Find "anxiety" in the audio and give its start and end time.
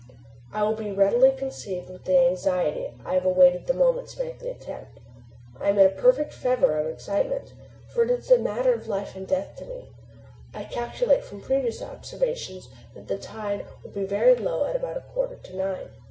2.17-2.89